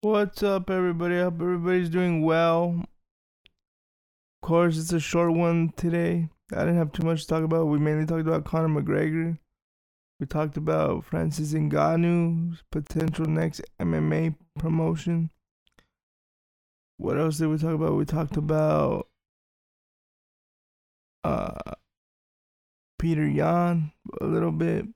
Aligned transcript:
What's 0.00 0.42
up, 0.42 0.70
everybody? 0.70 1.16
I 1.16 1.24
hope 1.24 1.34
everybody's 1.34 1.90
doing 1.90 2.24
well. 2.24 2.82
Of 2.82 4.48
course, 4.48 4.78
it's 4.78 4.92
a 4.92 4.98
short 4.98 5.34
one 5.34 5.74
today. 5.76 6.30
I 6.50 6.60
didn't 6.60 6.78
have 6.78 6.92
too 6.92 7.04
much 7.04 7.22
to 7.22 7.28
talk 7.28 7.44
about. 7.44 7.66
We 7.66 7.78
mainly 7.78 8.06
talked 8.06 8.26
about 8.26 8.46
Conor 8.46 8.68
McGregor. 8.68 9.38
We 10.18 10.26
talked 10.26 10.56
about 10.56 11.04
Francis 11.04 11.52
Ngannou's 11.52 12.62
potential 12.72 13.26
next 13.26 13.60
MMA 13.78 14.34
promotion. 14.58 15.28
What 16.96 17.18
else 17.18 17.36
did 17.36 17.48
we 17.48 17.58
talk 17.58 17.74
about? 17.74 17.94
We 17.94 18.06
talked 18.06 18.38
about 18.38 19.08
uh, 21.22 21.74
Peter 22.98 23.28
Yan 23.28 23.92
a 24.22 24.24
little 24.24 24.52
bit. 24.52 24.86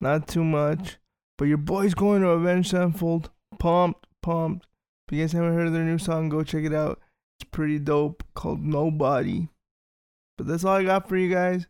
Not 0.00 0.28
too 0.28 0.44
much. 0.44 0.98
But 1.36 1.46
your 1.46 1.58
boy's 1.58 1.94
going 1.94 2.22
to 2.22 2.28
Avenged 2.28 2.70
Sevenfold. 2.70 3.30
Pumped, 3.58 4.06
pumped. 4.22 4.66
If 5.08 5.16
you 5.16 5.22
guys 5.22 5.32
haven't 5.32 5.54
heard 5.54 5.68
of 5.68 5.72
their 5.72 5.84
new 5.84 5.98
song, 5.98 6.28
go 6.28 6.42
check 6.42 6.64
it 6.64 6.74
out. 6.74 7.00
It's 7.38 7.48
pretty 7.50 7.78
dope 7.78 8.24
called 8.34 8.62
Nobody. 8.62 9.48
But 10.36 10.46
that's 10.46 10.64
all 10.64 10.76
I 10.76 10.84
got 10.84 11.08
for 11.08 11.16
you 11.16 11.32
guys. 11.32 11.66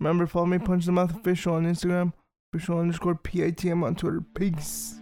Remember, 0.00 0.26
follow 0.26 0.46
me, 0.46 0.58
Punch 0.58 0.86
the 0.86 0.92
Mouth 0.92 1.14
Official 1.14 1.54
on 1.54 1.64
Instagram, 1.64 2.12
official 2.52 2.78
underscore 2.78 3.14
PITM 3.14 3.84
on 3.84 3.94
Twitter. 3.94 4.20
Peace. 4.20 4.96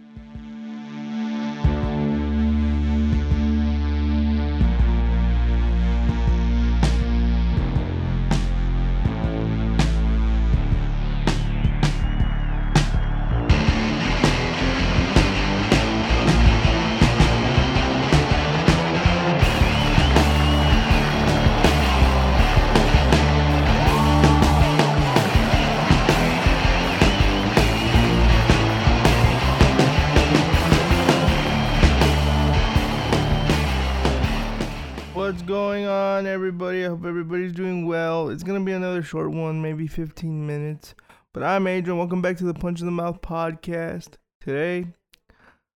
Going 35.53 35.85
on, 35.85 36.25
everybody? 36.25 36.83
I 36.83 36.87
hope 36.87 37.05
everybody's 37.05 37.53
doing 37.53 37.85
well. 37.85 38.29
It's 38.29 38.41
gonna 38.41 38.59
be 38.61 38.71
another 38.71 39.03
short 39.03 39.29
one, 39.29 39.61
maybe 39.61 39.85
15 39.85 40.47
minutes. 40.47 40.95
But 41.31 41.43
I'm 41.43 41.67
Adrian. 41.67 41.99
Welcome 41.99 42.23
back 42.23 42.37
to 42.37 42.43
the 42.43 42.55
Punch 42.55 42.79
in 42.79 42.87
the 42.87 42.91
Mouth 42.91 43.21
podcast. 43.21 44.13
Today, 44.41 44.87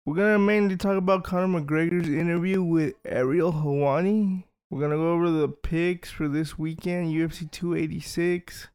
we're 0.04 0.16
gonna 0.16 0.40
mainly 0.40 0.78
talk 0.78 0.98
about 0.98 1.24
Conor 1.24 1.62
McGregor's 1.62 2.10
interview 2.10 2.64
with 2.64 2.96
Ariel 3.06 3.54
Helwani. 3.54 4.46
We're 4.72 4.82
gonna 4.82 4.96
go 4.96 5.12
over 5.12 5.30
the 5.30 5.48
picks 5.48 6.10
for 6.10 6.28
this 6.28 6.58
weekend, 6.58 7.14
UFC 7.14 7.46
286. 7.46 8.70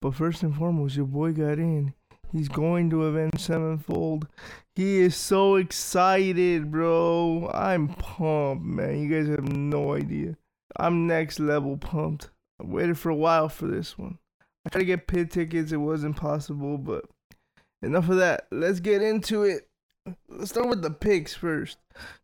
But 0.00 0.14
first 0.14 0.44
and 0.44 0.54
foremost, 0.54 0.94
your 0.94 1.06
boy 1.06 1.32
got 1.32 1.58
in. 1.58 1.92
He's 2.32 2.48
going 2.48 2.90
to 2.90 3.04
Avenged 3.04 3.40
Sevenfold. 3.40 4.28
He 4.76 5.00
is 5.00 5.16
so 5.16 5.56
excited, 5.56 6.70
bro. 6.70 7.50
I'm 7.52 7.88
pumped, 7.88 8.64
man. 8.64 9.00
You 9.00 9.08
guys 9.08 9.28
have 9.28 9.48
no 9.48 9.94
idea. 9.94 10.36
I'm 10.76 11.06
next 11.06 11.40
level 11.40 11.76
pumped. 11.76 12.30
I 12.60 12.66
waited 12.66 12.98
for 12.98 13.10
a 13.10 13.16
while 13.16 13.48
for 13.48 13.66
this 13.66 13.98
one. 13.98 14.18
I 14.64 14.68
tried 14.68 14.80
to 14.80 14.86
get 14.86 15.06
pit 15.06 15.30
tickets, 15.30 15.72
it 15.72 15.78
wasn't 15.78 16.16
possible, 16.16 16.78
but 16.78 17.04
enough 17.82 18.08
of 18.08 18.18
that. 18.18 18.46
Let's 18.50 18.80
get 18.80 19.02
into 19.02 19.44
it. 19.44 19.68
Let's 20.28 20.50
start 20.50 20.68
with 20.68 20.82
the 20.82 20.90
picks 20.90 21.34
first. 21.34 21.78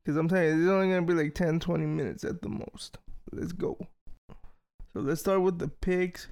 Because 0.04 0.16
I'm 0.16 0.28
telling 0.28 0.44
you, 0.44 0.62
it's 0.62 0.70
only 0.70 0.88
going 0.88 1.06
to 1.06 1.12
be 1.12 1.20
like 1.20 1.34
10, 1.34 1.60
20 1.60 1.86
minutes 1.86 2.24
at 2.24 2.42
the 2.42 2.48
most. 2.48 2.98
Let's 3.32 3.52
go. 3.52 3.78
So 4.92 5.00
let's 5.00 5.20
start 5.20 5.42
with 5.42 5.58
the 5.58 5.68
picks. 5.68 6.28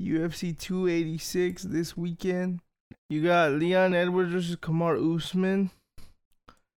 UFC 0.00 0.56
286 0.56 1.64
this 1.64 1.96
weekend. 1.96 2.60
You 3.08 3.22
got 3.22 3.52
Leon 3.52 3.94
Edwards 3.94 4.32
versus 4.32 4.56
Kamaru 4.56 5.16
Usman. 5.16 5.70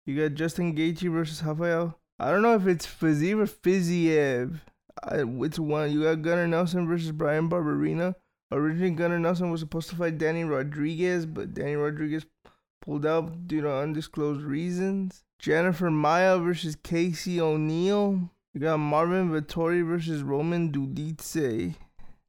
You 0.06 0.20
got 0.20 0.36
Justin 0.36 0.76
Gaethje 0.76 1.10
versus 1.12 1.42
Rafael. 1.42 1.98
I 2.18 2.30
don't 2.30 2.42
know 2.42 2.54
if 2.54 2.66
it's 2.66 2.86
Fiziev 2.86 3.40
or 3.40 3.46
Fiziev. 3.46 4.60
It's 5.12 5.58
one. 5.58 5.90
You 5.90 6.04
got 6.04 6.22
Gunnar 6.22 6.46
Nelson 6.46 6.86
versus 6.86 7.12
Bryan 7.12 7.48
Barberena. 7.48 8.14
Originally, 8.52 8.90
Gunnar 8.90 9.18
Nelson 9.18 9.50
was 9.50 9.60
supposed 9.60 9.88
to 9.90 9.96
fight 9.96 10.18
Danny 10.18 10.44
Rodriguez, 10.44 11.26
but 11.26 11.54
Danny 11.54 11.74
Rodriguez 11.74 12.26
pulled 12.80 13.06
out 13.06 13.46
due 13.48 13.62
to 13.62 13.72
undisclosed 13.72 14.42
reasons. 14.42 15.24
Jennifer 15.38 15.90
Maia 15.90 16.38
versus 16.38 16.76
Casey 16.76 17.40
O'Neill. 17.40 18.30
You 18.52 18.60
got 18.60 18.78
Marvin 18.78 19.30
Vettori 19.30 19.86
versus 19.86 20.22
Roman 20.22 20.70
Dolidze. 20.70 21.74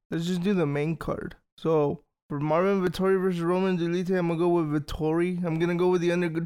Let's 0.09 0.25
just 0.25 0.43
do 0.43 0.53
the 0.53 0.65
main 0.65 0.95
card. 0.95 1.35
So 1.57 2.03
for 2.31 2.39
Marvin 2.39 2.81
Vettori 2.81 3.21
versus 3.21 3.41
Roman 3.41 3.77
Dolidze, 3.77 4.17
I'm 4.17 4.29
gonna 4.29 4.39
go 4.39 4.47
with 4.47 4.71
Vettori. 4.71 5.43
I'm 5.43 5.59
gonna 5.59 5.75
go 5.75 5.89
with 5.89 5.99
the 5.99 6.13
under- 6.13 6.45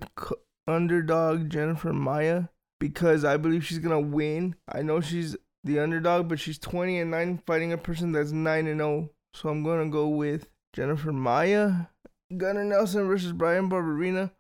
underdog 0.68 1.48
Jennifer 1.48 1.94
Maia 1.94 2.46
because 2.80 3.24
I 3.24 3.38
believe 3.38 3.64
she's 3.64 3.78
gonna 3.78 4.02
win. 4.02 4.56
I 4.68 4.82
know 4.82 5.00
she's 5.00 5.38
the 5.64 5.78
underdog, 5.78 6.28
but 6.28 6.40
she's 6.40 6.58
20 6.58 6.98
and 6.98 7.12
9 7.12 7.38
fighting 7.46 7.72
a 7.72 7.78
person 7.78 8.14
that's 8.14 8.32
9 8.32 8.66
and 8.66 8.80
0. 8.80 9.12
So 9.36 9.50
I'm 9.50 9.62
gonna 9.62 9.88
go 9.92 10.08
with 10.08 10.48
Jennifer 10.74 11.12
Maia. 11.12 11.90
Gunnar 12.36 12.64
Nelson 12.64 13.06
versus 13.06 13.32
Bryan 13.32 13.70
Barberena. 13.70 14.32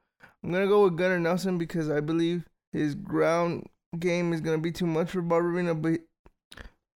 I'm 0.43 0.51
gonna 0.51 0.65
go 0.65 0.85
with 0.85 0.97
Gunnar 0.97 1.19
Nelson 1.19 1.59
because 1.59 1.91
I 1.91 1.99
believe 1.99 2.47
his 2.71 2.95
ground 2.95 3.69
game 3.99 4.33
is 4.33 4.41
gonna 4.41 4.57
be 4.57 4.71
too 4.71 4.87
much 4.87 5.11
for 5.11 5.21
Barberena, 5.21 5.79
but 5.79 5.99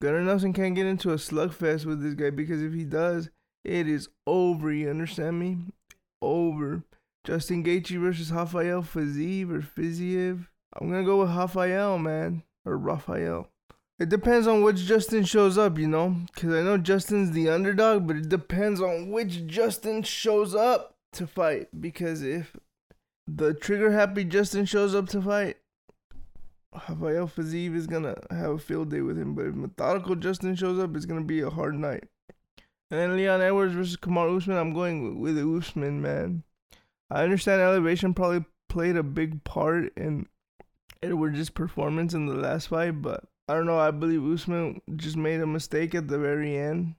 Gunnar 0.01 0.23
Nelson 0.23 0.53
can't 0.53 0.73
get 0.73 0.87
into 0.87 1.11
a 1.11 1.17
slugfest 1.17 1.85
with 1.85 2.01
this 2.01 2.15
guy 2.15 2.31
because 2.31 2.63
if 2.63 2.73
he 2.73 2.83
does, 2.83 3.29
it 3.63 3.87
is 3.87 4.09
over. 4.25 4.71
You 4.71 4.89
understand 4.89 5.39
me? 5.39 5.57
Over. 6.21 6.83
Justin 7.25 7.63
Gaethje 7.63 7.99
versus 7.99 8.31
Rafael 8.31 8.81
Fiziev 8.81 9.51
or 9.51 9.61
Fiziev. 9.61 10.47
I'm 10.73 10.89
gonna 10.89 11.03
go 11.03 11.21
with 11.21 11.35
Rafael, 11.35 11.97
man, 11.97 12.43
or 12.65 12.77
Rafael. 12.77 13.49
It 13.99 14.07
depends 14.07 14.47
on 14.47 14.63
which 14.63 14.77
Justin 14.77 15.25
shows 15.25 15.57
up, 15.57 15.77
you 15.77 15.87
know, 15.87 16.15
because 16.33 16.53
I 16.53 16.61
know 16.61 16.77
Justin's 16.77 17.31
the 17.31 17.49
underdog, 17.49 18.07
but 18.07 18.15
it 18.15 18.29
depends 18.29 18.81
on 18.81 19.11
which 19.11 19.45
Justin 19.45 20.03
shows 20.03 20.55
up 20.55 20.95
to 21.13 21.27
fight. 21.27 21.67
Because 21.79 22.23
if 22.23 22.55
the 23.27 23.53
trigger 23.53 23.91
happy 23.91 24.23
Justin 24.23 24.65
shows 24.65 24.95
up 24.95 25.09
to 25.09 25.21
fight, 25.21 25.57
Rafael 26.73 27.27
Fiziev 27.27 27.75
is 27.75 27.87
gonna 27.87 28.15
have 28.31 28.51
a 28.51 28.57
field 28.57 28.89
day 28.91 29.01
with 29.01 29.17
him. 29.17 29.35
But 29.35 29.47
if 29.47 29.55
methodical 29.55 30.15
Justin 30.15 30.55
shows 30.55 30.79
up, 30.79 30.95
it's 30.95 31.05
gonna 31.05 31.25
be 31.25 31.41
a 31.41 31.49
hard 31.49 31.75
night. 31.75 32.05
And 32.91 32.99
then 32.99 33.15
Leon 33.15 33.41
Edwards 33.41 33.73
versus 33.73 33.97
Kamaru 33.97 34.37
Usman, 34.37 34.57
I'm 34.57 34.73
going 34.73 35.19
with 35.19 35.37
Usman, 35.37 36.01
man. 36.01 36.43
I 37.11 37.23
understand 37.23 37.61
elevation 37.61 38.13
probably 38.13 38.45
played 38.67 38.95
a 38.95 39.03
big 39.03 39.43
part 39.43 39.91
in 39.95 40.27
Edwards' 41.01 41.49
performance 41.49 42.13
in 42.13 42.25
the 42.25 42.33
last 42.33 42.67
fight, 42.67 43.01
but 43.01 43.23
I 43.47 43.53
don't 43.53 43.65
know. 43.65 43.79
I 43.79 43.91
believe 43.91 44.23
Usman 44.23 44.81
just 44.95 45.17
made 45.17 45.41
a 45.41 45.47
mistake 45.47 45.95
at 45.95 46.07
the 46.07 46.19
very 46.19 46.57
end. 46.57 46.95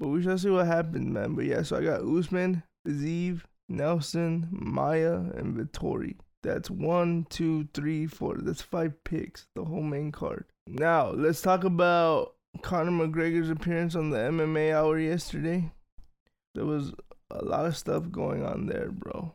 But 0.00 0.08
we 0.08 0.22
shall 0.22 0.38
see 0.38 0.50
what 0.50 0.66
happens, 0.66 1.06
man. 1.06 1.34
But 1.34 1.44
yeah, 1.44 1.62
so 1.62 1.76
I 1.76 1.84
got 1.84 2.02
Usman, 2.02 2.62
Zeev, 2.86 3.42
Nelson, 3.68 4.48
Maia, 4.50 5.14
and 5.14 5.56
Vettori. 5.56 6.16
That's 6.42 6.70
one, 6.70 7.26
two, 7.30 7.68
three, 7.72 8.06
four. 8.06 8.36
That's 8.38 8.60
five 8.60 9.02
picks, 9.04 9.46
the 9.54 9.64
whole 9.64 9.82
main 9.82 10.12
card. 10.12 10.44
Now, 10.66 11.10
let's 11.10 11.40
talk 11.40 11.64
about 11.64 12.34
Conor 12.62 12.90
McGregor's 12.90 13.50
appearance 13.50 13.94
on 13.94 14.10
the 14.10 14.18
MMA 14.18 14.74
Hour 14.74 14.98
yesterday. 14.98 15.72
There 16.54 16.64
was 16.64 16.92
a 17.30 17.44
lot 17.44 17.66
of 17.66 17.76
stuff 17.76 18.10
going 18.10 18.44
on 18.44 18.66
there, 18.66 18.90
bro. 18.90 19.34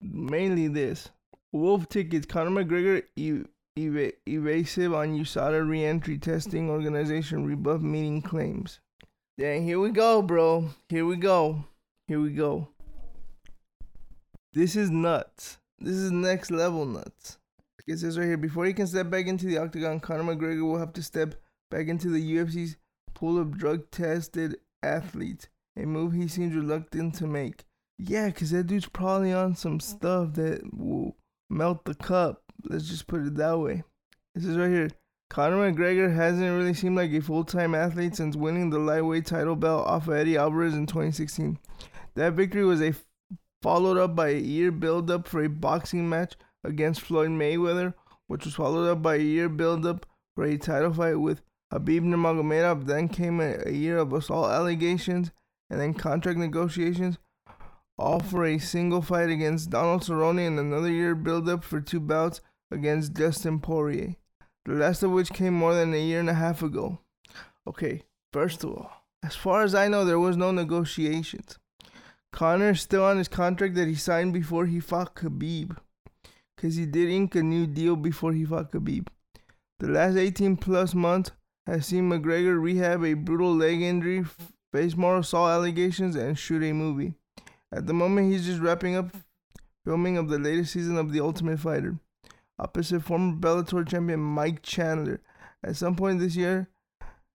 Mainly 0.00 0.68
this. 0.68 1.10
Wolf 1.52 1.88
tickets. 1.88 2.26
Conor 2.26 2.64
McGregor 2.64 3.02
ev- 3.18 3.48
ev- 3.76 4.12
evasive 4.26 4.94
on 4.94 5.18
USADA 5.18 5.68
re-entry 5.68 6.18
testing 6.18 6.70
organization 6.70 7.44
rebuff 7.44 7.80
meeting 7.80 8.22
claims. 8.22 8.80
Dang, 9.38 9.64
here 9.64 9.80
we 9.80 9.90
go, 9.90 10.22
bro. 10.22 10.70
Here 10.88 11.06
we 11.06 11.16
go. 11.16 11.64
Here 12.06 12.20
we 12.20 12.30
go. 12.30 12.68
This 14.52 14.76
is 14.76 14.90
nuts. 14.90 15.58
This 15.78 15.96
is 15.96 16.10
next 16.10 16.50
level 16.50 16.84
nuts. 16.84 17.38
It 17.86 17.98
says 17.98 18.18
right 18.18 18.26
here, 18.26 18.36
before 18.36 18.66
he 18.66 18.72
can 18.72 18.86
step 18.86 19.10
back 19.10 19.26
into 19.26 19.46
the 19.46 19.58
octagon, 19.58 19.98
Conor 19.98 20.34
McGregor 20.34 20.62
will 20.62 20.78
have 20.78 20.92
to 20.92 21.02
step 21.02 21.34
back 21.72 21.88
into 21.88 22.10
the 22.10 22.36
UFC's 22.36 22.76
pool 23.14 23.38
of 23.38 23.56
drug-tested 23.56 24.56
athletes, 24.82 25.48
a 25.76 25.86
move 25.86 26.12
he 26.12 26.28
seems 26.28 26.54
reluctant 26.54 27.14
to 27.14 27.26
make. 27.26 27.64
Yeah, 27.98 28.30
cause 28.30 28.50
that 28.50 28.66
dude's 28.66 28.86
probably 28.86 29.32
on 29.32 29.56
some 29.56 29.80
stuff 29.80 30.34
that 30.34 30.60
will 30.76 31.16
melt 31.48 31.84
the 31.86 31.94
cup. 31.94 32.42
Let's 32.68 32.88
just 32.88 33.06
put 33.06 33.22
it 33.22 33.36
that 33.36 33.58
way. 33.58 33.84
This 34.34 34.44
is 34.44 34.58
right 34.58 34.70
here. 34.70 34.90
Conor 35.30 35.72
McGregor 35.72 36.14
hasn't 36.14 36.54
really 36.54 36.74
seemed 36.74 36.96
like 36.96 37.10
a 37.12 37.20
full-time 37.20 37.74
athlete 37.74 38.16
since 38.16 38.36
winning 38.36 38.68
the 38.68 38.78
lightweight 38.78 39.24
title 39.24 39.56
belt 39.56 39.86
off 39.86 40.08
of 40.08 40.14
Eddie 40.14 40.36
Alvarez 40.36 40.74
in 40.74 40.86
2016. 40.86 41.58
That 42.16 42.34
victory 42.34 42.66
was 42.66 42.82
a 42.82 42.92
followed 43.62 43.96
up 43.96 44.14
by 44.14 44.28
a 44.28 44.38
year 44.38 44.70
build-up 44.70 45.26
for 45.26 45.42
a 45.42 45.48
boxing 45.48 46.06
match 46.06 46.34
against 46.64 47.00
Floyd 47.00 47.30
Mayweather, 47.30 47.94
which 48.26 48.44
was 48.44 48.54
followed 48.54 48.90
up 48.90 49.00
by 49.00 49.14
a 49.14 49.20
year 49.20 49.48
build-up 49.48 50.04
for 50.34 50.44
a 50.44 50.58
title 50.58 50.92
fight 50.92 51.14
with 51.14 51.40
Khabib 51.72 52.02
Nurmagomedov. 52.02 52.84
Then 52.84 53.08
came 53.08 53.40
a, 53.40 53.70
year 53.70 53.98
of 53.98 54.12
assault 54.12 54.50
allegations 54.50 55.30
and 55.70 55.80
then 55.80 55.94
contract 55.94 56.38
negotiations, 56.38 57.16
all 57.98 58.20
for 58.20 58.44
a 58.44 58.58
single 58.58 59.00
fight 59.00 59.30
against 59.30 59.70
Donald 59.70 60.02
Cerrone, 60.02 60.46
and 60.46 60.58
another 60.58 60.90
year 60.90 61.14
build-up 61.14 61.64
for 61.64 61.80
two 61.80 62.00
bouts 62.00 62.42
against 62.70 63.14
Dustin 63.14 63.58
Poirier. 63.58 64.16
The 64.66 64.74
last 64.74 65.02
of 65.02 65.12
which 65.12 65.32
came 65.32 65.54
more 65.54 65.74
than 65.74 65.94
a 65.94 65.98
year 65.98 66.20
and 66.20 66.28
a 66.28 66.34
half 66.34 66.62
ago. 66.62 66.98
Okay, 67.66 68.02
first 68.32 68.64
of 68.64 68.70
all, 68.70 68.90
as 69.22 69.34
far 69.34 69.62
as 69.62 69.74
I 69.74 69.88
know, 69.88 70.04
there 70.04 70.18
was 70.18 70.36
no 70.36 70.52
negotiations. 70.52 71.58
Conor 72.32 72.70
is 72.70 72.82
still 72.82 73.04
on 73.04 73.18
his 73.18 73.28
contract 73.28 73.74
that 73.76 73.88
he 73.88 73.94
signed 73.94 74.34
before 74.34 74.66
he 74.66 74.78
fought 74.78 75.14
Khabib. 75.14 75.76
Because 76.54 76.76
he 76.76 76.86
did 76.86 77.08
ink 77.08 77.34
a 77.34 77.42
new 77.42 77.66
deal 77.66 77.96
before 77.96 78.32
he 78.32 78.44
fought 78.44 78.72
Khabib. 78.72 79.08
The 79.78 79.88
last 79.88 80.16
18 80.16 80.58
plus 80.58 80.94
months 80.94 81.32
has 81.66 81.86
seen 81.86 82.10
McGregor 82.10 82.60
rehab 82.60 83.04
a 83.04 83.14
brutal 83.14 83.54
leg 83.54 83.80
injury, 83.80 84.24
face 84.72 84.96
more 84.96 85.18
assault 85.18 85.50
allegations, 85.50 86.16
and 86.16 86.38
shoot 86.38 86.62
a 86.62 86.72
movie. 86.72 87.14
At 87.72 87.86
the 87.86 87.94
moment, 87.94 88.32
he's 88.32 88.46
just 88.46 88.60
wrapping 88.60 88.96
up 88.96 89.14
filming 89.84 90.16
of 90.16 90.28
the 90.28 90.38
latest 90.38 90.72
season 90.72 90.96
of 90.96 91.12
The 91.12 91.20
Ultimate 91.20 91.58
Fighter, 91.58 91.98
opposite 92.58 93.02
former 93.02 93.34
Bellator 93.34 93.88
champion 93.88 94.20
Mike 94.20 94.62
Chandler. 94.62 95.20
At 95.64 95.76
some 95.76 95.96
point 95.96 96.20
this 96.20 96.36
year, 96.36 96.68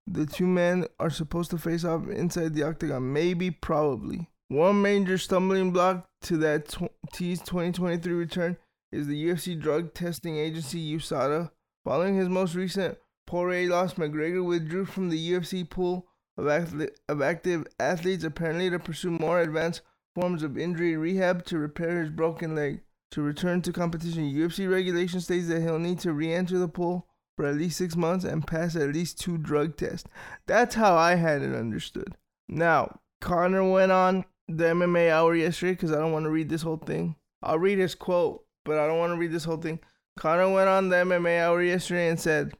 the 0.05 0.25
two 0.25 0.47
men 0.47 0.85
are 0.99 1.09
supposed 1.09 1.51
to 1.51 1.57
face 1.57 1.83
off 1.83 2.07
inside 2.07 2.53
the 2.53 2.63
octagon. 2.63 3.11
Maybe, 3.11 3.51
probably. 3.51 4.29
One 4.49 4.81
major 4.81 5.17
stumbling 5.17 5.71
block 5.71 6.07
to 6.23 6.37
that 6.37 6.69
tw- 6.69 6.91
T's 7.13 7.39
2023 7.39 8.13
return 8.13 8.57
is 8.91 9.07
the 9.07 9.27
UFC 9.27 9.59
drug 9.59 9.93
testing 9.93 10.37
agency 10.37 10.95
USADA. 10.95 11.51
Following 11.83 12.17
his 12.17 12.29
most 12.29 12.55
recent 12.55 12.97
Poirier 13.27 13.69
lost 13.69 13.97
McGregor 13.97 14.43
withdrew 14.43 14.85
from 14.85 15.09
the 15.09 15.31
UFC 15.31 15.69
pool 15.69 16.07
of, 16.37 16.45
athle- 16.45 16.89
of 17.07 17.21
active 17.21 17.67
athletes, 17.79 18.23
apparently 18.23 18.69
to 18.69 18.79
pursue 18.79 19.11
more 19.11 19.41
advanced 19.41 19.81
forms 20.15 20.41
of 20.41 20.57
injury 20.57 20.95
rehab 20.97 21.45
to 21.45 21.59
repair 21.59 22.01
his 22.01 22.09
broken 22.09 22.55
leg. 22.55 22.81
To 23.11 23.21
return 23.21 23.61
to 23.61 23.71
competition, 23.71 24.33
UFC 24.33 24.69
regulation 24.69 25.21
states 25.21 25.47
that 25.47 25.61
he'll 25.61 25.79
need 25.79 25.99
to 25.99 26.13
re 26.13 26.33
enter 26.33 26.57
the 26.57 26.67
pool 26.67 27.07
for 27.35 27.45
at 27.45 27.55
least 27.55 27.77
six 27.77 27.95
months 27.95 28.25
and 28.25 28.47
pass 28.47 28.75
at 28.75 28.93
least 28.93 29.19
two 29.19 29.37
drug 29.37 29.77
tests. 29.77 30.09
That's 30.45 30.75
how 30.75 30.95
I 30.95 31.15
had 31.15 31.41
it 31.41 31.55
understood. 31.55 32.15
Now, 32.49 32.99
Conor 33.21 33.69
went 33.69 33.91
on 33.91 34.25
the 34.47 34.65
MMA 34.65 35.11
hour 35.11 35.35
yesterday 35.35 35.73
because 35.73 35.91
I 35.91 35.99
don't 35.99 36.11
want 36.11 36.25
to 36.25 36.31
read 36.31 36.49
this 36.49 36.61
whole 36.61 36.77
thing. 36.77 37.15
I'll 37.43 37.59
read 37.59 37.77
his 37.77 37.95
quote, 37.95 38.43
but 38.65 38.79
I 38.79 38.87
don't 38.87 38.99
want 38.99 39.13
to 39.13 39.17
read 39.17 39.31
this 39.31 39.45
whole 39.45 39.57
thing. 39.57 39.79
Conor 40.17 40.51
went 40.51 40.69
on 40.69 40.89
the 40.89 40.95
MMA 40.97 41.41
hour 41.41 41.61
yesterday 41.61 42.09
and 42.09 42.19
said, 42.19 42.53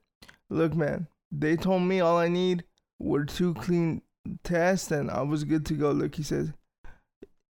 Look, 0.50 0.76
man, 0.76 1.08
they 1.32 1.56
told 1.56 1.84
me 1.84 2.00
all 2.00 2.18
I 2.18 2.28
need 2.28 2.64
were 3.00 3.26
two 3.26 3.54
clean 3.54 4.02
tests 4.44 4.92
and 4.92 5.12
I 5.12 5.22
was 5.22 5.44
good 5.44 5.66
to 5.68 5.74
go. 5.74 5.92
Look, 5.92 6.16
he 6.16 6.24
says, 6.24 6.54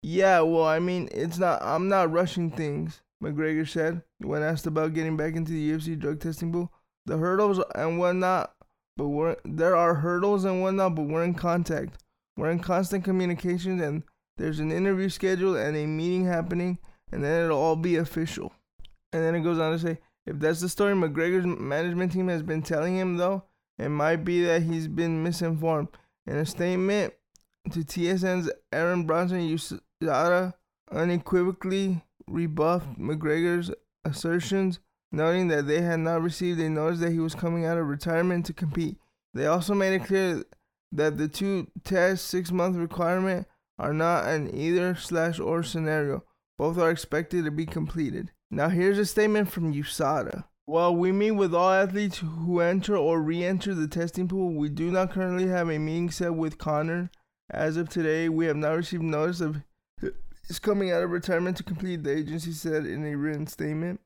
Yeah, 0.02 0.40
well, 0.40 0.64
I 0.64 0.78
mean, 0.78 1.08
it's 1.12 1.38
not, 1.38 1.62
I'm 1.62 1.88
not 1.88 2.10
rushing 2.12 2.50
things, 2.50 3.02
McGregor 3.22 3.68
said 3.68 4.02
when 4.18 4.42
asked 4.42 4.66
about 4.66 4.94
getting 4.94 5.16
back 5.16 5.34
into 5.34 5.52
the 5.52 5.70
UFC 5.70 5.98
drug 5.98 6.20
testing 6.20 6.52
pool. 6.52 6.72
The 7.06 7.18
hurdles 7.18 7.60
and 7.74 7.98
whatnot, 7.98 8.52
but 8.96 9.08
we're, 9.08 9.36
there 9.44 9.76
are 9.76 9.94
hurdles 9.94 10.44
and 10.44 10.60
whatnot, 10.60 10.96
but 10.96 11.06
we're 11.06 11.24
in 11.24 11.34
contact. 11.34 12.02
We're 12.36 12.50
in 12.50 12.58
constant 12.58 13.04
communication 13.04 13.80
and 13.80 14.02
there's 14.36 14.58
an 14.58 14.70
interview 14.70 15.08
scheduled 15.08 15.56
and 15.56 15.76
a 15.76 15.86
meeting 15.86 16.26
happening, 16.26 16.78
and 17.10 17.24
then 17.24 17.44
it'll 17.44 17.58
all 17.58 17.76
be 17.76 17.96
official. 17.96 18.52
And 19.12 19.22
then 19.22 19.34
it 19.34 19.40
goes 19.40 19.58
on 19.58 19.72
to 19.72 19.78
say, 19.78 19.98
if 20.26 20.38
that's 20.38 20.60
the 20.60 20.68
story 20.68 20.94
McGregor's 20.94 21.46
management 21.46 22.12
team 22.12 22.28
has 22.28 22.42
been 22.42 22.62
telling 22.62 22.96
him, 22.96 23.16
though, 23.16 23.44
it 23.78 23.88
might 23.88 24.24
be 24.24 24.42
that 24.44 24.62
he's 24.62 24.88
been 24.88 25.22
misinformed. 25.22 25.88
In 26.26 26.36
a 26.36 26.46
statement 26.46 27.14
to 27.70 27.80
TSN's 27.80 28.50
Aaron 28.72 29.06
Bronsteter, 29.06 29.80
USADA 30.02 30.54
unequivocally 30.90 32.02
rebuffed 32.26 32.98
McGregor's 32.98 33.70
assertions, 34.04 34.80
noting 35.12 35.48
that 35.48 35.66
they 35.66 35.82
had 35.82 36.00
not 36.00 36.22
received 36.22 36.60
a 36.60 36.68
notice 36.68 37.00
that 37.00 37.12
he 37.12 37.20
was 37.20 37.34
coming 37.34 37.64
out 37.64 37.78
of 37.78 37.86
retirement 37.86 38.46
to 38.46 38.52
compete. 38.52 38.96
They 39.34 39.46
also 39.46 39.74
made 39.74 39.94
it 39.94 40.04
clear 40.06 40.44
that 40.92 41.18
the 41.18 41.28
two 41.28 41.68
test 41.84 42.26
six 42.26 42.50
month 42.50 42.76
requirement 42.76 43.46
are 43.78 43.92
not 43.92 44.26
an 44.26 44.52
either 44.54 44.94
slash 44.94 45.38
or 45.38 45.62
scenario. 45.62 46.24
Both 46.58 46.78
are 46.78 46.90
expected 46.90 47.44
to 47.44 47.50
be 47.50 47.66
completed. 47.66 48.32
Now 48.50 48.68
here's 48.68 48.98
a 48.98 49.06
statement 49.06 49.50
from 49.50 49.74
USADA. 49.74 50.44
While 50.66 50.96
we 50.96 51.12
meet 51.12 51.32
with 51.32 51.54
all 51.54 51.70
athletes 51.70 52.18
who 52.18 52.60
enter 52.60 52.96
or 52.96 53.20
re-enter 53.20 53.74
the 53.74 53.88
testing 53.88 54.28
pool, 54.28 54.52
we 54.52 54.68
do 54.68 54.90
not 54.90 55.12
currently 55.12 55.46
have 55.48 55.68
a 55.68 55.78
meeting 55.78 56.10
set 56.10 56.34
with 56.34 56.58
Conor. 56.58 57.10
As 57.50 57.76
of 57.76 57.88
today, 57.88 58.28
we 58.28 58.46
have 58.46 58.56
not 58.56 58.72
received 58.76 59.02
notice 59.02 59.40
of 59.40 59.62
his 60.46 60.58
coming 60.58 60.90
out 60.90 61.02
of 61.02 61.10
retirement 61.10 61.56
to 61.56 61.62
complete, 61.62 62.02
the 62.02 62.16
agency 62.16 62.52
said 62.52 62.86
in 62.86 63.04
a 63.04 63.16
written 63.16 63.46
statement. 63.46 64.00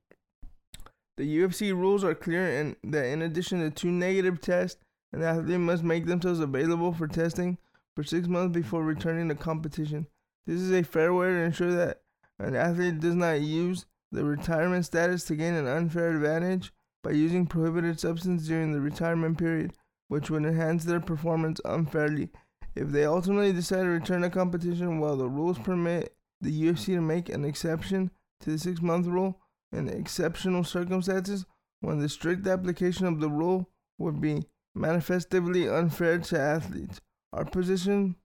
The 1.17 1.39
UFC 1.39 1.73
rules 1.73 2.03
are 2.03 2.15
clear 2.15 2.61
and 2.61 2.77
that 2.85 3.07
in 3.07 3.21
addition 3.21 3.61
to 3.61 3.71
two 3.71 3.91
negative 3.91 4.41
tests, 4.41 4.81
an 5.13 5.23
athlete 5.23 5.61
must 5.61 5.83
make 5.83 6.07
themselves 6.07 6.41
available 6.41 6.93
for 6.93 7.07
testing 7.07 7.59
for 7.95 8.03
six 8.05 8.27
months 8.27 8.55
before 8.55 8.83
returning 8.83 9.29
to 9.29 9.35
competition. 9.35 10.07
This 10.47 10.61
is 10.61 10.73
a 10.73 10.83
fair 10.83 11.13
way 11.13 11.27
to 11.27 11.41
ensure 11.41 11.73
that 11.73 12.01
an 12.39 12.55
athlete 12.55 13.01
does 13.01 13.15
not 13.15 13.41
use 13.41 13.85
the 14.13 14.25
retirement 14.25 14.85
status 14.85 15.25
to 15.25 15.37
gain 15.37 15.55
an 15.55 15.67
unfair 15.67 16.11
advantage 16.11 16.73
by 17.03 17.13
using 17.13 17.47
prohibited 17.47 17.99
substance 17.99 18.47
during 18.47 18.73
the 18.73 18.81
retirement 18.81 19.39
period, 19.39 19.73
which 20.09 20.31
would 20.31 20.45
enhance 20.45 20.85
their 20.85 21.01
performance 21.01 21.61
unfairly. 21.65 22.31
If 22.75 22.89
they 22.89 23.05
ultimately 23.05 23.53
decide 23.53 23.83
to 23.83 23.89
return 23.89 24.23
to 24.23 24.31
competition 24.31 25.01
while 25.01 25.17
the 25.17 25.29
rules 25.29 25.59
permit 25.59 26.15
the 26.41 26.51
UFC 26.51 26.87
to 26.87 27.01
make 27.01 27.29
an 27.29 27.45
exception 27.45 28.11
to 28.41 28.51
the 28.51 28.59
six 28.59 28.81
month 28.81 29.07
rule 29.07 29.41
in 29.73 29.89
exceptional 29.89 30.65
circumstances, 30.65 31.47
when 31.81 31.99
the 31.99 32.09
strict 32.09 32.47
application 32.47 33.07
of 33.07 33.21
the 33.21 33.29
rule 33.29 33.71
would 33.99 34.21
be 34.21 34.45
manifestively 34.77 35.69
unfair 35.69 36.19
to 36.19 36.39
athletes. 36.39 37.01
Our 37.33 37.45
position, 37.45 38.17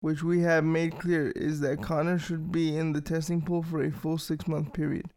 which 0.00 0.22
we 0.22 0.40
have 0.40 0.64
made 0.64 0.98
clear, 0.98 1.30
is 1.30 1.60
that 1.60 1.82
Conor 1.82 2.18
should 2.18 2.50
be 2.50 2.76
in 2.76 2.92
the 2.92 3.00
testing 3.00 3.42
pool 3.42 3.62
for 3.62 3.82
a 3.82 3.90
full 3.90 4.18
six 4.18 4.46
month 4.46 4.72
period. 4.72 5.10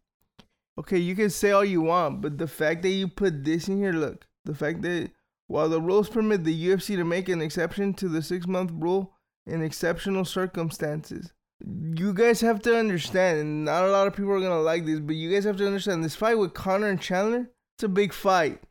Okay, 0.80 0.98
you 1.00 1.16
can 1.16 1.30
say 1.30 1.52
all 1.52 1.66
you 1.66 1.82
want, 1.82 2.22
but 2.22 2.38
the 2.38 2.48
fact 2.48 2.84
that 2.84 2.90
you 2.90 3.08
put 3.08 3.44
this 3.44 3.68
in 3.68 3.78
here, 3.78 3.94
look, 3.94 4.28
the 4.46 4.54
fact 4.54 4.82
that 4.84 5.12
while 5.48 5.70
the 5.70 5.82
rules 5.82 6.10
permit 6.10 6.44
the 6.44 6.68
UFC 6.68 6.96
to 6.96 7.04
make 7.04 7.30
an 7.30 7.42
exception 7.42 7.94
to 7.96 8.08
the 8.08 8.22
six 8.22 8.46
month 8.48 8.72
rule 8.74 9.14
in 9.46 9.64
exceptional 9.64 10.26
circumstances, 10.26 11.34
you 11.60 12.14
guys 12.14 12.42
have 12.42 12.62
to 12.62 12.78
understand, 12.78 13.40
and 13.40 13.66
not 13.66 13.84
a 13.84 13.92
lot 13.92 14.08
of 14.08 14.16
people 14.16 14.32
are 14.32 14.40
gonna 14.40 14.60
like 14.60 14.86
this, 14.86 15.00
but 15.00 15.16
you 15.16 15.32
guys 15.32 15.46
have 15.46 15.58
to 15.58 15.66
understand 15.66 16.04
this 16.04 16.16
fight 16.16 16.38
with 16.38 16.54
Conor 16.54 16.90
and 16.90 17.02
Chandler, 17.02 17.50
it's 17.76 17.84
a 17.84 17.90
big 17.90 18.14
fight. 18.14 18.62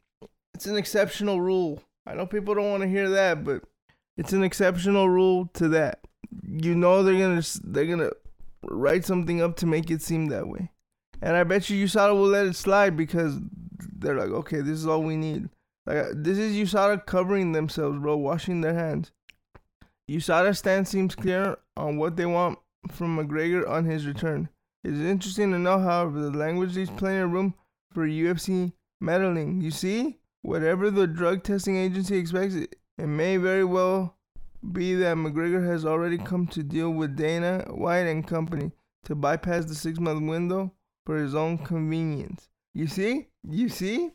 It's 0.55 0.67
an 0.67 0.77
exceptional 0.77 1.41
rule. 1.41 1.83
I 2.07 2.15
know 2.15 2.27
people 2.27 2.55
don't 2.55 2.71
want 2.71 2.83
to 2.83 2.89
hear 2.89 3.11
that, 3.11 3.45
but 3.45 3.63
it's 4.17 4.33
an 4.33 4.43
exceptional 4.43 5.09
rule 5.09 5.51
to 5.55 5.69
that. 5.69 6.01
You 6.43 6.75
know 6.75 7.03
they're 7.03 7.19
gonna 7.19 7.43
they're 7.65 7.87
gonna 7.87 8.11
write 8.63 9.05
something 9.05 9.43
up 9.43 9.57
to 9.57 9.67
make 9.67 9.91
it 9.91 10.03
seem 10.03 10.27
that 10.29 10.49
way, 10.49 10.71
and 11.23 11.37
I 11.37 11.45
bet 11.45 11.71
you 11.71 11.87
USADA 11.87 12.13
will 12.13 12.29
let 12.29 12.47
it 12.47 12.57
slide 12.57 12.97
because 12.97 13.39
they're 13.99 14.19
like, 14.19 14.31
okay, 14.31 14.61
this 14.61 14.79
is 14.79 14.87
all 14.87 15.03
we 15.03 15.17
need. 15.17 15.49
Like 15.87 15.99
uh, 15.99 16.09
this 16.15 16.39
is 16.39 16.57
USADA 16.57 17.07
covering 17.07 17.53
themselves, 17.53 17.99
bro, 17.99 18.17
washing 18.17 18.61
their 18.61 18.75
hands. 18.75 19.13
USADA's 20.11 20.59
stance 20.59 20.91
seems 20.91 21.15
clear 21.15 21.57
on 21.77 21.97
what 21.97 22.17
they 22.17 22.27
want 22.27 22.59
from 22.91 23.17
McGregor 23.17 23.69
on 23.69 23.85
his 23.85 24.07
return. 24.07 24.49
It 24.85 24.93
is 24.93 25.01
interesting 25.01 25.51
to 25.53 25.59
know, 25.59 25.79
however, 25.79 26.21
the 26.21 26.37
language 26.37 26.77
leaves 26.77 26.91
plenty 26.91 27.19
of 27.19 27.33
room 27.33 27.55
for 27.93 28.07
UFC 28.07 28.73
meddling. 29.01 29.61
You 29.61 29.71
see, 29.71 30.19
whatever 30.43 30.91
the 30.91 31.07
drug 31.07 31.43
testing 31.43 31.77
agency 31.77 32.17
expects, 32.17 32.55
it, 32.55 32.77
it 32.99 33.07
may 33.07 33.37
very 33.37 33.65
well 33.65 34.17
be 34.73 34.95
that 34.95 35.17
McGregor 35.17 35.67
has 35.67 35.85
already 35.85 36.19
come 36.19 36.47
to 36.49 36.63
deal 36.63 36.91
with 36.91 37.17
Dana 37.17 37.65
White 37.71 38.07
and 38.07 38.27
company 38.27 38.73
to 39.05 39.15
bypass 39.15 39.65
the 39.65 39.75
six 39.75 39.99
month 39.99 40.23
window 40.23 40.73
for 41.07 41.17
his 41.17 41.35
own 41.35 41.57
convenience. 41.57 42.49
You 42.75 42.89
see? 42.89 43.29
You 43.49 43.71
see? 43.71 44.11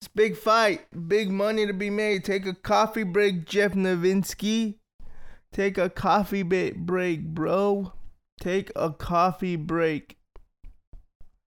It's 0.00 0.08
big 0.08 0.36
fight, 0.36 0.86
big 1.08 1.30
money 1.30 1.66
to 1.66 1.72
be 1.72 1.90
made. 1.90 2.22
Take 2.22 2.46
a 2.46 2.54
coffee 2.54 3.02
break, 3.02 3.46
Jeff 3.46 3.72
Novitzky. 3.72 4.74
Take 5.52 5.78
a 5.78 5.88
coffee 5.88 6.42
break, 6.42 7.26
bro. 7.26 7.92
Take 8.38 8.70
a 8.76 8.90
coffee 8.90 9.56
break. 9.56 10.18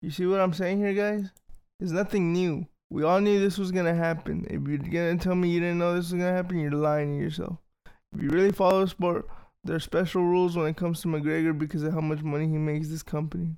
You 0.00 0.10
see 0.12 0.26
what 0.26 0.40
I'm 0.40 0.52
saying 0.52 0.78
here, 0.78 0.94
guys? 0.94 1.30
There's 1.80 1.92
nothing 1.92 2.32
new. 2.32 2.68
We 2.88 3.02
all 3.02 3.20
knew 3.20 3.40
this 3.40 3.58
was 3.58 3.72
gonna 3.72 3.94
happen. 3.94 4.46
If 4.48 4.62
you're 4.68 4.78
gonna 4.78 5.18
tell 5.18 5.34
me 5.34 5.50
you 5.50 5.58
didn't 5.58 5.78
know 5.78 5.94
this 5.94 6.12
was 6.12 6.20
gonna 6.20 6.32
happen, 6.32 6.60
you're 6.60 6.70
lying 6.70 7.18
to 7.18 7.24
yourself. 7.24 7.58
If 8.14 8.22
you 8.22 8.28
really 8.28 8.52
follow 8.52 8.82
the 8.82 8.88
sport, 8.88 9.28
there 9.64 9.74
are 9.74 9.80
special 9.80 10.22
rules 10.22 10.56
when 10.56 10.68
it 10.68 10.76
comes 10.76 11.00
to 11.00 11.08
McGregor 11.08 11.58
because 11.58 11.82
of 11.82 11.92
how 11.92 12.00
much 12.00 12.22
money 12.22 12.46
he 12.46 12.56
makes 12.56 12.88
this 12.88 13.02
company. 13.02 13.56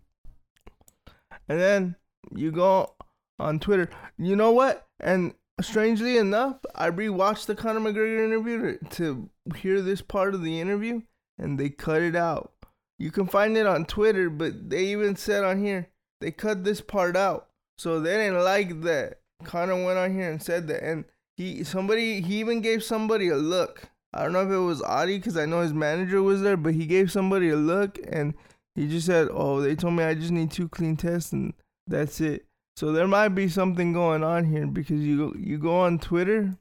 And 1.49 1.61
then 1.61 1.97
you 2.35 2.51
go 2.51 2.95
on 3.39 3.59
Twitter. 3.59 3.89
You 4.19 4.37
know 4.37 4.53
what? 4.53 4.87
And 5.01 5.35
strangely 5.61 6.19
enough, 6.19 6.57
I 6.75 6.91
rewatched 6.91 7.47
the 7.47 7.55
Conor 7.55 7.81
McGregor 7.81 8.25
interview 8.25 8.79
to, 8.91 9.31
hear 9.57 9.81
this 9.81 10.03
part 10.03 10.35
of 10.35 10.43
the 10.43 10.61
interview, 10.61 11.01
and 11.39 11.59
they 11.59 11.71
cut 11.71 12.03
it 12.03 12.15
out. 12.15 12.53
You 12.99 13.11
can 13.11 13.27
find 13.27 13.57
it 13.57 13.67
on 13.67 13.87
Twitter, 13.87 14.29
but 14.29 14.69
they 14.71 14.87
even 14.87 15.17
said 15.17 15.45
on 15.45 15.65
here 15.65 15.89
they 16.21 16.31
cut 16.31 16.65
this 16.65 16.81
part 16.81 17.17
out. 17.17 17.49
So 17.79 18.01
they 18.01 18.17
didn't 18.17 18.45
like 18.45 18.83
that. 18.83 19.21
Conor 19.45 19.85
went 19.85 19.99
on 19.99 20.13
here 20.13 20.31
and 20.31 20.43
said 20.43 20.67
that, 20.69 20.83
and 20.83 21.05
he 21.37 21.63
somebody 21.63 22.21
he 22.21 22.41
even 22.41 22.61
gave 22.61 22.83
somebody 22.83 23.29
a 23.29 23.37
look. 23.37 23.85
I 24.13 24.23
don't 24.23 24.33
know 24.33 24.45
if 24.45 24.51
it 24.51 24.57
was 24.57 24.83
Audie 24.83 25.19
because 25.19 25.37
I 25.37 25.47
know 25.47 25.61
his 25.61 25.73
manager 25.73 26.23
was 26.23 26.43
there, 26.43 26.57
but 26.57 26.75
he 26.75 26.87
gave 26.87 27.13
somebody 27.13 27.51
a 27.51 27.57
look 27.57 27.99
and 28.11 28.35
he 28.79 28.87
just 28.87 29.07
said, 29.07 29.29
"Oh, 29.33 29.61
they 29.61 29.75
told 29.75 29.95
me 29.95 30.05
I 30.05 30.15
just 30.15 30.31
need 30.31 30.53
two 30.53 30.69
clean 30.69 30.97
tests 30.97 31.33
and 31.33 31.53
that's 31.87 32.21
it." 32.21 32.47
So 32.77 32.93
there 32.93 33.09
might 33.09 33.31
be 33.31 33.49
something 33.49 33.93
going 33.93 34.23
on 34.23 34.45
here 34.45 34.65
because 34.65 35.01
you 35.01 35.17
go, 35.17 35.35
you 35.37 35.59
go 35.59 35.81
on 35.81 35.99
Twitter. 35.99 36.57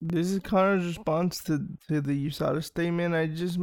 This 0.00 0.32
is 0.32 0.40
Conor's 0.40 0.84
response 0.84 1.44
to, 1.44 1.64
to 1.86 2.00
the 2.00 2.28
USADA 2.28 2.64
statement 2.64 3.14
I 3.14 3.26
just 3.28 3.60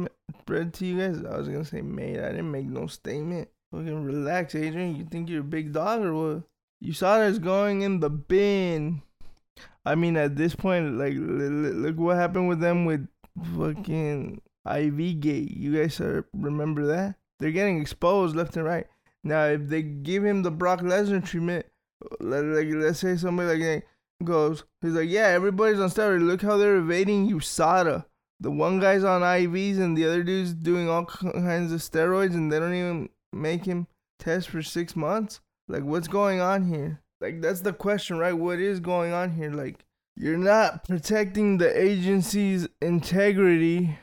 read 0.48 0.72
to 0.74 0.86
you 0.86 0.96
guys. 0.96 1.22
I 1.22 1.36
was 1.36 1.48
gonna 1.48 1.66
say, 1.66 1.82
mate, 1.82 2.18
I 2.18 2.30
didn't 2.30 2.50
make 2.50 2.64
no 2.64 2.86
statement. 2.86 3.50
Fucking 3.72 4.04
relax, 4.04 4.54
Adrian. 4.54 4.96
You 4.96 5.04
think 5.04 5.28
you're 5.28 5.42
a 5.42 5.44
big 5.44 5.74
dog 5.74 6.00
or 6.00 6.14
what? 6.14 6.42
USADA 6.82 7.28
is 7.28 7.38
going 7.38 7.82
in 7.82 8.00
the 8.00 8.08
bin. 8.08 9.02
I 9.84 9.96
mean, 9.96 10.16
at 10.16 10.36
this 10.36 10.54
point, 10.54 10.96
like, 10.96 11.12
look 11.14 11.98
what 11.98 12.16
happened 12.16 12.48
with 12.48 12.60
them 12.60 12.86
with 12.86 13.06
fucking 13.54 14.40
IV 14.66 15.20
Gate. 15.20 15.50
You 15.50 15.76
guys 15.76 16.00
are, 16.00 16.26
remember 16.32 16.86
that? 16.86 17.16
They're 17.40 17.50
getting 17.50 17.80
exposed 17.80 18.36
left 18.36 18.56
and 18.56 18.64
right. 18.64 18.86
Now, 19.24 19.46
if 19.46 19.68
they 19.68 19.82
give 19.82 20.24
him 20.24 20.42
the 20.42 20.50
Brock 20.50 20.80
Lesnar 20.80 21.24
treatment, 21.24 21.66
like, 22.20 22.66
let's 22.68 23.00
say 23.00 23.16
somebody 23.16 23.58
like 23.58 23.84
goes, 24.22 24.64
he's 24.80 24.92
like, 24.92 25.10
yeah, 25.10 25.26
everybody's 25.26 25.80
on 25.80 25.90
steroids. 25.90 26.26
Look 26.26 26.42
how 26.42 26.56
they're 26.56 26.76
evading 26.76 27.28
USADA. 27.30 28.04
The 28.38 28.50
one 28.50 28.78
guy's 28.78 29.04
on 29.04 29.22
IVs 29.22 29.78
and 29.78 29.96
the 29.96 30.06
other 30.06 30.22
dude's 30.22 30.54
doing 30.54 30.88
all 30.88 31.04
kinds 31.04 31.72
of 31.72 31.80
steroids, 31.80 32.34
and 32.34 32.52
they 32.52 32.58
don't 32.58 32.74
even 32.74 33.08
make 33.32 33.64
him 33.64 33.86
test 34.18 34.48
for 34.48 34.62
six 34.62 34.94
months. 34.94 35.40
Like, 35.68 35.82
what's 35.82 36.08
going 36.08 36.40
on 36.40 36.64
here? 36.64 37.02
Like 37.20 37.42
that's 37.42 37.60
the 37.60 37.72
question, 37.72 38.18
right? 38.18 38.32
What 38.32 38.58
is 38.58 38.80
going 38.80 39.12
on 39.12 39.32
here? 39.32 39.50
Like 39.50 39.84
you're 40.16 40.38
not 40.38 40.84
protecting 40.88 41.58
the 41.58 41.78
agency's 41.78 42.66
integrity. 42.80 43.98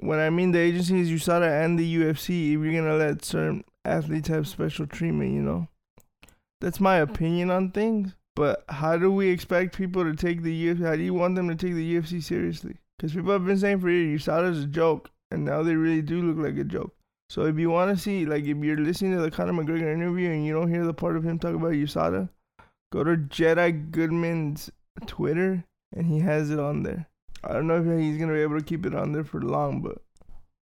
When 0.00 0.18
I 0.18 0.30
mean 0.30 0.52
the 0.52 0.58
agencies, 0.58 1.10
USADA 1.10 1.64
and 1.64 1.78
the 1.78 1.96
UFC, 1.96 2.54
if 2.54 2.60
you're 2.60 2.72
gonna 2.72 2.96
let 2.96 3.24
certain 3.24 3.64
athletes 3.84 4.28
have 4.28 4.48
special 4.48 4.86
treatment, 4.86 5.32
you 5.32 5.42
know. 5.42 5.68
That's 6.60 6.80
my 6.80 6.98
mm. 6.98 7.02
opinion 7.02 7.50
on 7.50 7.70
things. 7.70 8.14
But 8.34 8.64
how 8.68 8.96
do 8.96 9.10
we 9.10 9.30
expect 9.30 9.76
people 9.76 10.04
to 10.04 10.14
take 10.14 10.42
the 10.42 10.66
UFC? 10.66 10.84
How 10.84 10.94
do 10.94 11.02
you 11.02 11.14
want 11.14 11.34
them 11.34 11.48
to 11.48 11.56
take 11.56 11.74
the 11.74 11.96
UFC 11.96 12.22
seriously? 12.22 12.76
Because 12.96 13.12
people 13.12 13.32
have 13.32 13.44
been 13.44 13.58
saying 13.58 13.80
for 13.80 13.90
years, 13.90 14.26
USADA's 14.26 14.64
a 14.64 14.66
joke, 14.66 15.10
and 15.30 15.44
now 15.44 15.62
they 15.62 15.74
really 15.74 16.02
do 16.02 16.22
look 16.22 16.44
like 16.44 16.56
a 16.56 16.64
joke. 16.64 16.94
So 17.30 17.46
if 17.46 17.58
you 17.58 17.68
want 17.68 17.94
to 17.94 18.00
see, 18.00 18.26
like, 18.26 18.44
if 18.44 18.56
you're 18.58 18.78
listening 18.78 19.16
to 19.16 19.22
the 19.22 19.30
Conor 19.30 19.52
McGregor 19.52 19.92
interview 19.92 20.30
and 20.30 20.46
you 20.46 20.54
don't 20.54 20.72
hear 20.72 20.84
the 20.84 20.94
part 20.94 21.16
of 21.16 21.24
him 21.24 21.38
talk 21.38 21.54
about 21.54 21.72
USADA, 21.72 22.28
go 22.92 23.04
to 23.04 23.16
Jed 23.16 23.58
I. 23.58 23.72
Goodman's 23.72 24.70
Twitter 25.06 25.64
and 25.94 26.06
he 26.06 26.20
has 26.20 26.50
it 26.50 26.58
on 26.58 26.82
there. 26.82 27.08
I 27.44 27.52
don't 27.52 27.66
know 27.66 27.80
if 27.80 28.00
he's 28.00 28.18
gonna 28.18 28.32
be 28.32 28.40
able 28.42 28.58
to 28.58 28.64
keep 28.64 28.84
it 28.86 28.94
on 28.94 29.12
there 29.12 29.24
for 29.24 29.40
long, 29.40 29.80
but 29.80 29.98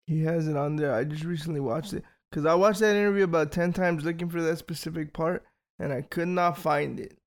he 0.06 0.22
has 0.24 0.48
it 0.48 0.56
on 0.56 0.76
there. 0.76 0.94
I 0.94 1.04
just 1.04 1.24
recently 1.24 1.60
watched 1.60 1.92
it 1.92 2.04
because 2.30 2.46
I 2.46 2.54
watched 2.54 2.80
that 2.80 2.96
interview 2.96 3.24
about 3.24 3.52
ten 3.52 3.72
times 3.72 4.04
looking 4.04 4.28
for 4.28 4.42
that 4.42 4.58
specific 4.58 5.12
part 5.12 5.44
and 5.78 5.92
I 5.92 6.02
could 6.02 6.28
not 6.28 6.58
find 6.58 7.00
it. 7.00 7.18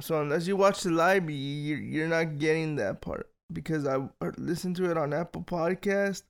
So 0.00 0.20
unless 0.20 0.46
you 0.46 0.56
watch 0.56 0.82
the 0.82 0.90
live, 0.90 1.28
you're 1.28 2.08
not 2.08 2.38
getting 2.38 2.76
that 2.76 3.00
part 3.00 3.30
because 3.52 3.86
I 3.86 3.98
listened 4.38 4.76
to 4.76 4.90
it 4.90 4.96
on 4.96 5.12
Apple 5.12 5.42
Podcast 5.42 6.22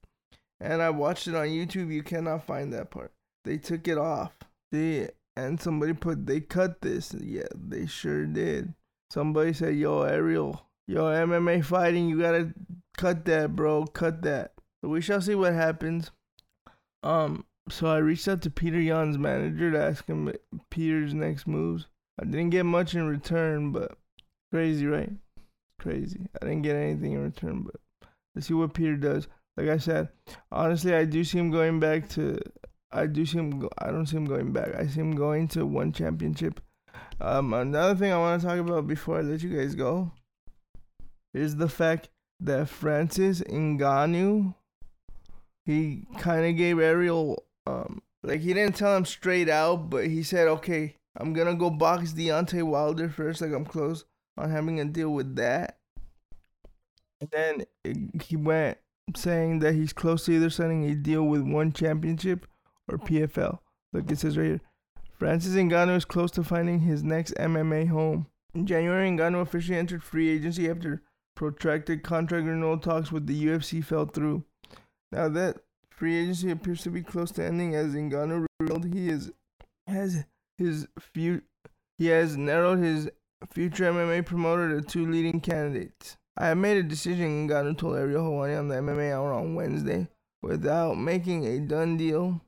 and 0.61 0.83
I 0.83 0.91
watched 0.91 1.29
it 1.29 1.35
on 1.35 1.49
YouTube. 1.49 1.93
You 1.93 2.03
cannot 2.03 2.47
find 2.47 2.73
that 2.73 2.91
part. 2.91 3.13
They 3.45 3.59
took 3.59 3.87
it 3.87 3.99
off. 3.99 4.33
They 4.71 5.11
and 5.37 5.61
somebody 5.61 5.93
put 5.93 6.27
they 6.27 6.41
cut 6.41 6.81
this. 6.81 7.15
Yeah, 7.15 7.49
they 7.55 7.87
sure 7.87 8.27
did. 8.27 8.75
Somebody 9.11 9.53
said, 9.53 9.77
"Yo, 9.77 10.03
Ariel, 10.03 10.67
yo, 10.93 11.05
MMA 11.05 11.65
fighting, 11.65 12.09
you 12.09 12.21
gotta 12.21 12.53
cut 12.97 13.25
that, 13.27 13.57
bro. 13.57 13.87
Cut 13.87 14.23
that." 14.23 14.53
We 14.83 15.01
shall 15.01 15.21
see 15.21 15.35
what 15.35 15.53
happens. 15.53 16.11
Um, 17.03 17.45
so 17.69 17.87
I 17.87 17.99
reached 17.99 18.29
out 18.29 18.43
to 18.43 18.51
Peter 18.51 18.81
Yan's 18.81 19.19
manager 19.19 19.71
to 19.71 19.83
ask 19.83 20.07
him 20.07 20.33
Peter's 20.71 21.15
next 21.15 21.47
moves. 21.47 21.87
I 22.21 22.25
didn't 22.25 22.51
get 22.51 22.67
much 22.67 22.95
in 22.95 23.07
return, 23.07 23.73
but 23.73 23.97
crazy, 24.53 24.87
right? 24.87 25.11
Crazy. 25.79 26.27
I 26.41 26.45
didn't 26.45 26.63
get 26.63 26.77
anything 26.77 27.13
in 27.13 27.23
return, 27.23 27.63
but 27.63 28.09
let's 28.35 28.49
see 28.49 28.55
what 28.55 28.75
Peter 28.75 28.97
does 28.97 29.29
like 29.57 29.69
I 29.69 29.79
said, 29.79 30.09
honestly, 30.51 30.95
I 30.95 31.05
do 31.05 31.25
see 31.25 31.39
him 31.39 31.51
going 31.51 31.81
back 31.81 32.09
to. 32.11 32.39
I 32.91 33.07
do 33.07 33.25
see 33.25 33.39
him. 33.39 33.61
Go, 33.61 33.69
I 33.79 33.91
don't 33.91 34.07
see 34.07 34.17
him 34.17 34.25
going 34.25 34.53
back. 34.53 34.75
I 34.75 34.87
see 34.87 35.01
him 35.01 35.15
going 35.15 35.49
to 35.49 35.67
one 35.67 35.93
championship. 35.93 36.61
Um, 37.21 37.53
another 37.53 37.95
thing 37.95 38.13
I 38.13 38.19
want 38.19 38.41
to 38.41 38.47
talk 38.47 38.59
about 38.59 38.87
before 38.87 39.19
I 39.19 39.23
let 39.23 39.43
you 39.43 39.57
guys 39.57 39.75
go 39.75 40.11
is 41.35 41.57
the 41.57 41.69
fact 41.69 42.09
that 42.41 42.69
Francis 42.69 43.41
Ngannou, 43.43 44.55
he 45.65 46.07
kind 46.19 46.47
of 46.47 46.57
gave 46.57 46.79
Ariel, 46.79 47.45
um, 47.67 48.03
like 48.23 48.41
he 48.41 48.53
didn't 48.53 48.77
tell 48.77 48.97
him 48.97 49.05
straight 49.05 49.49
out, 49.49 49.91
but 49.91 50.07
he 50.07 50.23
said, 50.23 50.49
okay, 50.49 50.97
I'm 51.17 51.33
gonna 51.33 51.55
go 51.55 51.71
box 51.71 52.13
Deontay 52.13 52.63
Wilder 52.63 53.09
first. 53.09 53.41
Like 53.41 53.53
I'm 53.53 53.65
close 53.65 54.05
on 54.37 54.51
having 54.51 54.81
a 54.81 54.85
deal 54.85 55.11
with 55.11 55.37
that. 55.37 55.79
And 57.21 57.31
then 57.31 57.65
he 58.21 58.37
went 58.37 58.79
saying 59.15 59.61
that 59.61 59.75
he's 59.75 59.93
close 59.93 60.25
to 60.25 60.33
either 60.33 60.51
signing 60.51 60.85
a 60.85 60.95
deal 60.95 61.25
with 61.25 61.43
one 61.43 61.73
championship 61.73 62.47
or 62.89 62.99
PFL. 62.99 63.59
Look, 63.93 64.11
it 64.11 64.19
says 64.19 64.39
right 64.39 64.47
here. 64.47 64.61
Francis 65.19 65.55
Ngannou 65.55 65.97
is 65.97 66.05
close 66.05 66.31
to 66.33 66.43
finding 66.43 66.81
his 66.81 67.05
next 67.05 67.35
MMA 67.35 67.89
home. 67.89 68.27
In 68.55 68.67
January, 68.67 69.09
Ngannou 69.11 69.41
officially 69.41 69.79
entered 69.79 70.03
free 70.03 70.31
agency 70.31 70.69
after 70.69 71.03
protracted 71.35 72.03
contract 72.03 72.47
renewal 72.47 72.79
talks 72.79 73.11
with 73.11 73.27
the 73.27 73.47
UFC 73.47 73.85
fell 73.85 74.07
through. 74.07 74.45
Now 75.11 75.29
that 75.29 75.59
free 75.91 76.19
agency 76.19 76.51
appears 76.51 76.83
to 76.83 76.91
be 76.91 77.03
close 77.03 77.31
to 77.33 77.45
ending, 77.45 77.75
as 77.75 77.95
Ngannou 77.95 78.47
revealed 78.61 78.93
he 78.93 79.09
is 79.09 79.31
has 79.87 80.25
his 80.59 80.87
few 80.99 81.43
he 81.99 82.07
has 82.07 82.37
narrowed 82.37 82.79
his 82.79 83.11
future 83.51 83.93
MMA 83.93 84.25
promoter 84.25 84.81
to 84.81 84.87
two 84.87 85.07
leading 85.07 85.41
candidates. 85.41 86.17
I 86.37 86.49
have 86.49 86.57
made 86.57 86.79
a 86.79 86.83
decision, 86.83 87.49
Ngannou 87.49 87.77
told 87.77 87.97
Ariel 87.97 88.31
Helwani 88.31 88.59
on 88.59 88.69
the 88.69 88.77
MMA 88.77 89.13
Hour 89.13 89.33
on 89.33 89.55
Wednesday. 89.55 90.09
Without 90.43 90.99
making 90.99 91.47
a 91.47 91.61
done 91.61 91.97
deal, 91.97 92.41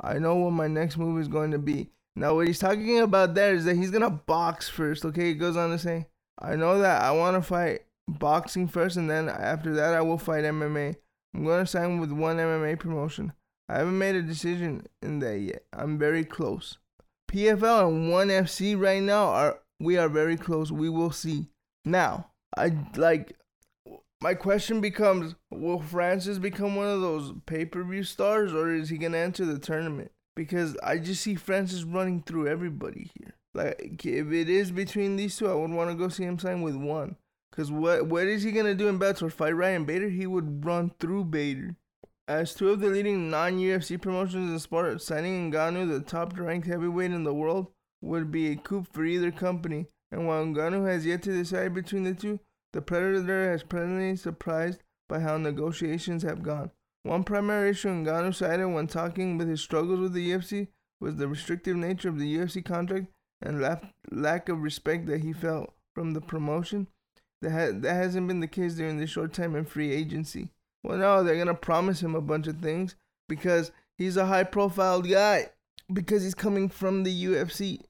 I 0.00 0.18
know 0.18 0.36
what 0.36 0.52
my 0.52 0.66
next 0.66 0.96
move 0.96 1.20
is 1.20 1.28
going 1.28 1.52
to 1.52 1.58
be. 1.58 1.90
Now, 2.16 2.34
what 2.34 2.48
he's 2.48 2.58
talking 2.58 3.00
about 3.00 3.34
there 3.34 3.54
is 3.54 3.64
that 3.66 3.76
he's 3.76 3.90
going 3.90 4.02
to 4.02 4.10
box 4.10 4.68
first, 4.68 5.04
okay? 5.04 5.28
He 5.28 5.34
goes 5.34 5.56
on 5.56 5.70
to 5.70 5.78
say, 5.78 6.06
I 6.38 6.56
know 6.56 6.80
that 6.80 7.02
I 7.02 7.12
want 7.12 7.36
to 7.36 7.42
fight 7.42 7.82
boxing 8.18 8.68
first, 8.68 8.96
and 8.96 9.08
then 9.08 9.28
after 9.28 9.72
that, 9.74 9.94
I 9.94 10.00
will 10.00 10.18
fight 10.18 10.44
MMA. 10.44 10.96
I'm 11.34 11.44
to 11.44 11.66
sign 11.66 12.00
with 12.00 12.10
one 12.10 12.38
MMA 12.38 12.78
promotion. 12.78 13.32
I 13.68 13.78
haven't 13.78 13.98
made 13.98 14.16
a 14.16 14.22
decision 14.22 14.86
in 15.00 15.20
that 15.20 15.38
yet. 15.38 15.64
I'm 15.72 15.96
very 15.96 16.24
close. 16.24 16.78
PFL 17.30 17.88
and 17.88 18.10
ONE 18.10 18.28
FC 18.28 18.78
right 18.78 19.02
now 19.02 19.26
are 19.26 19.60
we 19.78 19.96
are 19.96 20.08
very 20.08 20.36
close. 20.36 20.72
We 20.72 20.88
will 20.88 21.12
see. 21.12 21.46
Now, 21.84 22.30
I 22.56 22.72
like 22.96 23.36
my 24.20 24.34
question 24.34 24.80
becomes 24.80 25.34
will 25.50 25.80
Francis 25.80 26.38
become 26.38 26.74
one 26.74 26.88
of 26.88 27.00
those 27.00 27.32
pay-per-view 27.46 28.02
stars 28.02 28.52
or 28.52 28.70
is 28.70 28.88
he 28.88 28.98
to 28.98 29.16
enter 29.16 29.44
the 29.44 29.58
tournament? 29.58 30.10
Because 30.34 30.76
I 30.82 30.98
just 30.98 31.22
see 31.22 31.36
Francis 31.36 31.84
running 31.84 32.22
through 32.22 32.48
everybody 32.48 33.10
here. 33.18 33.34
Like 33.54 34.04
if 34.04 34.32
it 34.32 34.48
is 34.48 34.70
between 34.70 35.16
these 35.16 35.36
two, 35.36 35.48
I 35.48 35.54
would 35.54 35.70
want 35.70 35.90
to 35.90 35.96
go 35.96 36.08
see 36.08 36.24
him 36.24 36.38
sign 36.38 36.62
with 36.62 36.76
one. 36.76 37.16
Cause 37.60 37.70
what 37.70 38.06
what 38.06 38.26
is 38.26 38.42
he 38.42 38.52
gonna 38.52 38.74
do 38.74 38.88
in 38.88 38.98
Bellator? 38.98 39.30
Fight 39.30 39.54
Ryan 39.54 39.84
Bader? 39.84 40.08
He 40.08 40.26
would 40.26 40.64
run 40.64 40.92
through 40.98 41.24
Bader. 41.24 41.76
As 42.26 42.54
two 42.54 42.70
of 42.70 42.80
the 42.80 42.86
leading 42.86 43.28
non-UFC 43.28 44.00
promotions 44.00 44.50
in 44.50 44.58
sport, 44.58 45.02
signing 45.02 45.52
Ngannou, 45.52 45.86
the 45.86 46.00
top-ranked 46.00 46.66
heavyweight 46.66 47.10
in 47.10 47.24
the 47.24 47.34
world, 47.34 47.66
would 48.00 48.30
be 48.30 48.50
a 48.50 48.56
coup 48.56 48.86
for 48.90 49.04
either 49.04 49.30
company. 49.30 49.88
And 50.10 50.26
while 50.26 50.42
Ngannou 50.46 50.88
has 50.88 51.04
yet 51.04 51.22
to 51.24 51.32
decide 51.32 51.74
between 51.74 52.04
the 52.04 52.14
two, 52.14 52.40
the 52.72 52.80
Predator 52.80 53.50
has 53.50 53.62
pleasantly 53.62 54.16
surprised 54.16 54.80
by 55.06 55.20
how 55.20 55.36
negotiations 55.36 56.22
have 56.22 56.42
gone. 56.42 56.70
One 57.02 57.24
primary 57.24 57.68
issue 57.72 57.90
Ngannou 57.90 58.34
cited 58.34 58.72
when 58.72 58.86
talking 58.86 59.36
with 59.36 59.50
his 59.50 59.60
struggles 59.60 60.00
with 60.00 60.14
the 60.14 60.30
UFC 60.30 60.68
was 60.98 61.16
the 61.16 61.28
restrictive 61.28 61.76
nature 61.76 62.08
of 62.08 62.18
the 62.18 62.38
UFC 62.38 62.64
contract 62.64 63.08
and 63.42 63.60
lack 64.10 64.48
of 64.48 64.62
respect 64.62 65.04
that 65.08 65.20
he 65.20 65.34
felt 65.34 65.74
from 65.94 66.14
the 66.14 66.22
promotion. 66.22 66.86
That, 67.42 67.50
ha- 67.52 67.72
that 67.72 67.94
hasn't 67.94 68.28
been 68.28 68.40
the 68.40 68.46
case 68.46 68.74
during 68.74 68.98
this 68.98 69.10
short 69.10 69.32
time 69.32 69.56
in 69.56 69.64
free 69.64 69.92
agency. 69.92 70.50
Well, 70.82 70.98
no, 70.98 71.22
they're 71.22 71.36
going 71.36 71.46
to 71.46 71.54
promise 71.54 72.02
him 72.02 72.14
a 72.14 72.20
bunch 72.20 72.46
of 72.46 72.58
things 72.58 72.96
because 73.28 73.72
he's 73.96 74.16
a 74.16 74.26
high 74.26 74.44
profile 74.44 75.02
guy, 75.02 75.50
because 75.92 76.22
he's 76.22 76.34
coming 76.34 76.68
from 76.68 77.02
the 77.02 77.24
UFC. 77.24 77.80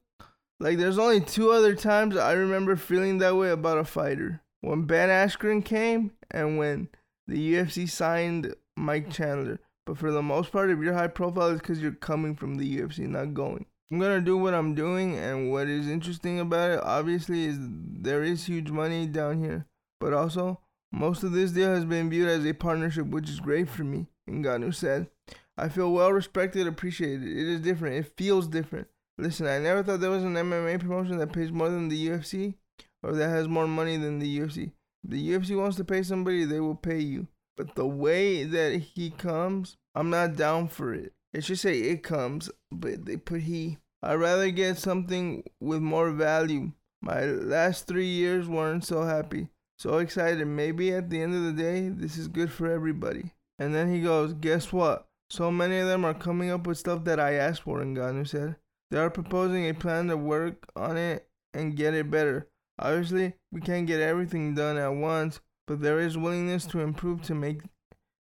Like, 0.58 0.78
there's 0.78 0.98
only 0.98 1.20
two 1.20 1.50
other 1.50 1.74
times 1.74 2.16
I 2.16 2.32
remember 2.32 2.76
feeling 2.76 3.18
that 3.18 3.36
way 3.36 3.50
about 3.50 3.78
a 3.78 3.84
fighter 3.84 4.42
when 4.60 4.82
Ben 4.82 5.08
Askren 5.08 5.64
came 5.64 6.12
and 6.30 6.58
when 6.58 6.88
the 7.26 7.54
UFC 7.54 7.88
signed 7.88 8.54
Mike 8.76 9.10
Chandler. 9.10 9.58
But 9.86 9.98
for 9.98 10.12
the 10.12 10.22
most 10.22 10.52
part, 10.52 10.70
if 10.70 10.78
you're 10.78 10.94
high 10.94 11.08
profile, 11.08 11.48
it's 11.48 11.60
because 11.60 11.80
you're 11.80 11.92
coming 11.92 12.36
from 12.36 12.56
the 12.56 12.78
UFC, 12.78 13.08
not 13.08 13.34
going. 13.34 13.66
I'm 13.90 13.98
gonna 13.98 14.20
do 14.20 14.36
what 14.36 14.54
I'm 14.54 14.74
doing, 14.74 15.16
and 15.16 15.50
what 15.50 15.68
is 15.68 15.88
interesting 15.88 16.38
about 16.38 16.70
it, 16.70 16.80
obviously, 16.82 17.46
is 17.46 17.58
there 17.60 18.22
is 18.22 18.46
huge 18.46 18.70
money 18.70 19.06
down 19.06 19.42
here. 19.42 19.66
But 19.98 20.12
also, 20.12 20.60
most 20.92 21.22
of 21.22 21.32
this 21.32 21.52
deal 21.52 21.74
has 21.74 21.84
been 21.84 22.08
viewed 22.08 22.28
as 22.28 22.46
a 22.46 22.52
partnership, 22.52 23.06
which 23.06 23.28
is 23.28 23.40
great 23.40 23.68
for 23.68 23.84
me. 23.84 24.06
Ngannou 24.28 24.74
said, 24.74 25.08
I 25.56 25.68
feel 25.68 25.92
well 25.92 26.12
respected, 26.12 26.66
appreciated. 26.66 27.22
It 27.22 27.46
is 27.48 27.60
different. 27.60 27.96
It 27.96 28.16
feels 28.16 28.46
different. 28.46 28.88
Listen, 29.18 29.46
I 29.46 29.58
never 29.58 29.82
thought 29.82 30.00
there 30.00 30.10
was 30.10 30.24
an 30.24 30.34
MMA 30.34 30.80
promotion 30.80 31.18
that 31.18 31.32
pays 31.32 31.52
more 31.52 31.68
than 31.68 31.88
the 31.88 32.08
UFC 32.08 32.54
or 33.02 33.12
that 33.12 33.28
has 33.28 33.48
more 33.48 33.66
money 33.66 33.96
than 33.96 34.18
the 34.18 34.38
UFC. 34.38 34.72
The 35.04 35.30
UFC 35.30 35.58
wants 35.58 35.76
to 35.76 35.84
pay 35.84 36.02
somebody, 36.02 36.44
they 36.44 36.60
will 36.60 36.74
pay 36.74 37.00
you. 37.00 37.28
But 37.56 37.74
the 37.74 37.86
way 37.86 38.44
that 38.44 38.78
he 38.78 39.10
comes, 39.10 39.76
I'm 39.94 40.10
not 40.10 40.36
down 40.36 40.68
for 40.68 40.94
it. 40.94 41.12
It 41.32 41.44
should 41.44 41.58
say 41.58 41.78
it 41.78 42.02
comes, 42.02 42.50
but 42.70 43.06
they 43.06 43.16
put 43.16 43.42
he. 43.42 43.78
I'd 44.02 44.14
rather 44.14 44.50
get 44.50 44.78
something 44.78 45.44
with 45.60 45.80
more 45.80 46.10
value. 46.10 46.72
My 47.02 47.24
last 47.24 47.86
three 47.86 48.06
years 48.08 48.48
weren't 48.48 48.84
so 48.84 49.04
happy. 49.04 49.48
So 49.78 49.98
excited. 49.98 50.46
Maybe 50.46 50.92
at 50.92 51.08
the 51.08 51.22
end 51.22 51.34
of 51.34 51.42
the 51.42 51.52
day, 51.52 51.88
this 51.88 52.18
is 52.18 52.28
good 52.28 52.52
for 52.52 52.70
everybody. 52.70 53.32
And 53.58 53.74
then 53.74 53.92
he 53.92 54.00
goes, 54.00 54.34
Guess 54.34 54.72
what? 54.72 55.06
So 55.30 55.50
many 55.50 55.78
of 55.78 55.86
them 55.86 56.04
are 56.04 56.14
coming 56.14 56.50
up 56.50 56.66
with 56.66 56.78
stuff 56.78 57.04
that 57.04 57.20
I 57.20 57.34
asked 57.34 57.62
for, 57.62 57.78
Ngannou 57.78 58.26
said. 58.26 58.56
They 58.90 58.98
are 58.98 59.10
proposing 59.10 59.68
a 59.68 59.74
plan 59.74 60.08
to 60.08 60.16
work 60.16 60.66
on 60.74 60.96
it 60.96 61.28
and 61.54 61.76
get 61.76 61.94
it 61.94 62.10
better. 62.10 62.48
Obviously, 62.78 63.34
we 63.52 63.60
can't 63.60 63.86
get 63.86 64.00
everything 64.00 64.54
done 64.54 64.76
at 64.76 64.88
once, 64.94 65.40
but 65.66 65.80
there 65.80 66.00
is 66.00 66.18
willingness 66.18 66.64
to 66.66 66.80
improve 66.80 67.22
to 67.22 67.34
make 67.34 67.62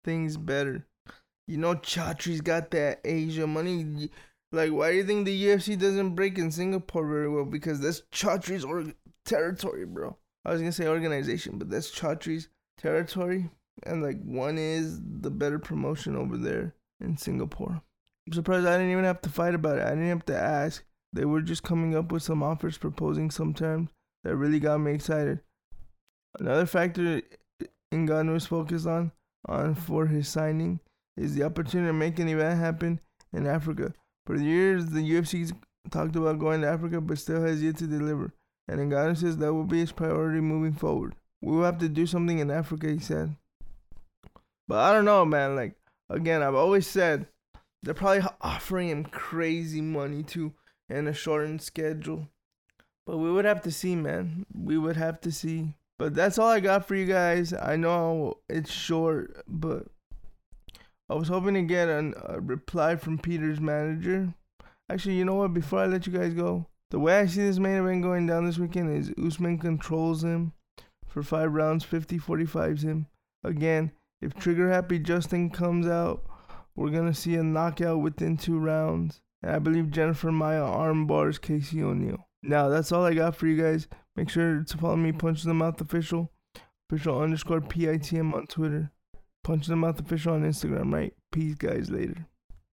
things 0.03 0.37
better. 0.37 0.85
You 1.49 1.57
know, 1.57 1.73
Chatri's 1.73 2.41
got 2.41 2.69
that 2.71 3.01
Asia 3.03 3.47
money. 3.47 4.11
Like, 4.51 4.71
why 4.71 4.91
do 4.91 4.97
you 4.97 5.03
think 5.03 5.25
the 5.25 5.45
UFC 5.45 5.79
doesn't 5.79 6.13
break 6.13 6.37
in 6.37 6.51
Singapore 6.51 7.07
very 7.07 7.27
well? 7.27 7.45
Because 7.45 7.79
that's 7.79 8.03
Chatri's 8.11 8.63
or- 8.63 8.93
territory, 9.25 9.85
bro. 9.85 10.15
I 10.45 10.51
was 10.51 10.61
gonna 10.61 10.71
say 10.71 10.87
organization, 10.87 11.57
but 11.57 11.71
that's 11.71 11.89
Chatri's 11.89 12.49
territory. 12.77 13.49
And, 13.81 14.03
like, 14.03 14.21
one 14.21 14.59
is 14.59 15.01
the 15.03 15.31
better 15.31 15.57
promotion 15.57 16.15
over 16.15 16.37
there 16.37 16.75
in 17.01 17.17
Singapore. 17.17 17.81
I'm 18.27 18.33
surprised 18.33 18.67
I 18.67 18.77
didn't 18.77 18.91
even 18.91 19.05
have 19.05 19.21
to 19.21 19.29
fight 19.29 19.55
about 19.55 19.79
it. 19.79 19.85
I 19.85 19.89
didn't 19.89 20.09
have 20.09 20.25
to 20.25 20.37
ask. 20.37 20.83
They 21.13 21.25
were 21.25 21.41
just 21.41 21.63
coming 21.63 21.95
up 21.95 22.11
with 22.11 22.21
some 22.21 22.43
offers, 22.43 22.77
proposing 22.77 23.31
some 23.31 23.55
terms 23.55 23.89
that 24.23 24.35
really 24.35 24.59
got 24.59 24.77
me 24.77 24.91
excited. 24.91 25.39
Another 26.39 26.67
factor 26.67 27.23
Ngannou 27.91 28.35
is 28.35 28.45
focused 28.45 28.85
on, 28.85 29.13
on 29.47 29.73
for 29.73 30.05
his 30.05 30.27
signing 30.27 30.79
is 31.19 31.35
the 31.35 31.43
opportunity 31.43 31.89
to 31.89 31.93
make 31.93 32.17
an 32.19 32.29
event 32.29 32.59
happen 32.59 32.99
in 33.33 33.45
Africa. 33.45 33.93
For 34.25 34.37
years, 34.37 34.87
the 34.87 35.01
UFC's 35.01 35.53
talked 35.91 36.15
about 36.15 36.39
going 36.39 36.61
to 36.61 36.67
Africa, 36.67 37.01
but 37.01 37.17
still 37.17 37.41
has 37.41 37.61
yet 37.61 37.77
to 37.77 37.87
deliver. 37.87 38.33
And 38.67 38.79
Ngannou 38.79 39.17
says 39.17 39.37
that 39.37 39.53
will 39.53 39.65
be 39.65 39.79
his 39.79 39.91
priority 39.91 40.39
moving 40.39 40.73
forward. 40.73 41.15
We 41.41 41.55
will 41.55 41.63
have 41.63 41.79
to 41.79 41.89
do 41.89 42.05
something 42.05 42.39
in 42.39 42.51
Africa, 42.51 42.89
he 42.89 42.99
said. 42.99 43.35
But 44.67 44.79
I 44.79 44.93
don't 44.93 45.05
know, 45.05 45.25
man. 45.25 45.55
Like, 45.55 45.73
again, 46.09 46.43
I've 46.43 46.55
always 46.55 46.85
said 46.87 47.27
they're 47.81 47.93
probably 47.93 48.23
offering 48.41 48.89
him 48.89 49.03
crazy 49.05 49.81
money 49.81 50.23
too 50.23 50.53
and 50.89 51.07
a 51.07 51.13
shortened 51.13 51.61
schedule. 51.61 52.27
But 53.05 53.17
we 53.17 53.31
would 53.31 53.45
have 53.45 53.61
to 53.63 53.71
see, 53.71 53.95
man. 53.95 54.45
We 54.53 54.77
would 54.77 54.97
have 54.97 55.19
to 55.21 55.31
see. 55.31 55.73
But 55.97 56.13
that's 56.13 56.37
all 56.37 56.49
I 56.49 56.59
got 56.59 56.87
for 56.87 56.95
you 56.95 57.05
guys. 57.05 57.53
I 57.53 57.75
know 57.75 58.37
it's 58.47 58.71
short, 58.71 59.43
but 59.47 59.87
I 61.09 61.15
was 61.15 61.27
hoping 61.27 61.55
to 61.55 61.63
get 61.63 61.89
an, 61.89 62.13
a 62.23 62.39
reply 62.39 62.95
from 62.95 63.17
Peter's 63.17 63.59
manager. 63.59 64.35
Actually, 64.91 65.15
you 65.15 65.25
know 65.25 65.35
what? 65.35 65.53
Before 65.53 65.79
I 65.79 65.87
let 65.87 66.05
you 66.05 66.13
guys 66.13 66.33
go, 66.33 66.67
the 66.91 66.99
way 66.99 67.19
I 67.19 67.25
see 67.25 67.41
this 67.41 67.57
main 67.57 67.77
event 67.77 68.03
going 68.03 68.27
down 68.27 68.45
this 68.45 68.59
weekend 68.59 68.95
is 68.95 69.13
Usman 69.23 69.57
controls 69.57 70.23
him 70.23 70.53
for 71.07 71.23
five 71.23 71.51
rounds, 71.51 71.83
50 71.83 72.19
45s 72.19 72.83
him. 72.83 73.07
Again, 73.43 73.91
if 74.21 74.35
Trigger 74.35 74.71
Happy 74.71 74.99
Justin 74.99 75.49
comes 75.49 75.87
out, 75.87 76.25
we're 76.75 76.91
going 76.91 77.07
to 77.11 77.19
see 77.19 77.35
a 77.35 77.43
knockout 77.43 78.01
within 78.01 78.37
two 78.37 78.59
rounds. 78.59 79.21
And 79.41 79.51
I 79.51 79.59
believe 79.59 79.91
Jennifer 79.91 80.31
Maia 80.31 80.63
arm 80.63 81.07
bars 81.07 81.39
Casey 81.39 81.81
O'Neill. 81.81 82.27
Now, 82.43 82.69
that's 82.69 82.91
all 82.91 83.05
I 83.05 83.13
got 83.13 83.35
for 83.35 83.47
you 83.47 83.61
guys. 83.61 83.87
Make 84.15 84.29
sure 84.29 84.63
to 84.63 84.77
follow 84.77 84.95
me, 84.95 85.11
Punch 85.11 85.43
the 85.43 85.53
Mouth 85.53 85.81
Official, 85.81 86.31
official 86.89 87.19
underscore 87.21 87.61
PITM 87.61 88.33
on 88.33 88.47
Twitter. 88.47 88.91
Punch 89.43 89.67
the 89.67 89.75
Mouth 89.75 89.99
Official 89.99 90.33
on 90.33 90.43
Instagram, 90.43 90.93
right? 90.93 91.13
Peace, 91.31 91.55
guys. 91.55 91.89
Later. 91.89 92.28